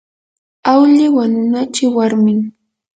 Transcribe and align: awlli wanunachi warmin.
awlli 0.71 1.05
wanunachi 1.15 1.85
warmin. 1.95 2.39